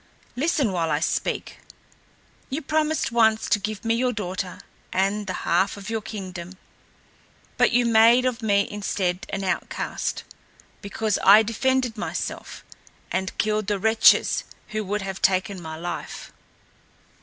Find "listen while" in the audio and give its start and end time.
0.35-0.89